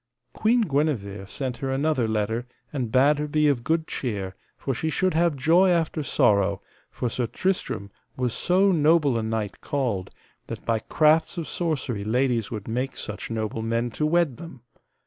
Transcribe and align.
Queen 0.33 0.61
Guenever 0.61 1.27
sent 1.27 1.57
her 1.57 1.69
another 1.69 2.07
letter, 2.07 2.47
and 2.73 2.91
bade 2.91 3.19
her 3.19 3.27
be 3.27 3.47
of 3.47 3.63
good 3.63 3.85
cheer, 3.85 4.35
for 4.57 4.73
she 4.73 4.89
should 4.89 5.13
have 5.13 5.35
joy 5.35 5.69
after 5.69 6.01
sorrow, 6.01 6.59
for 6.89 7.07
Sir 7.07 7.27
Tristram 7.27 7.91
was 8.17 8.33
so 8.33 8.71
noble 8.71 9.15
a 9.15 9.21
knight 9.21 9.61
called, 9.61 10.09
that 10.47 10.65
by 10.65 10.79
crafts 10.79 11.37
of 11.37 11.47
sorcery 11.47 12.03
ladies 12.03 12.49
would 12.49 12.67
make 12.67 12.97
such 12.97 13.29
noble 13.29 13.61
men 13.61 13.91
to 13.91 14.07
wed 14.07 14.37
them. 14.37 14.61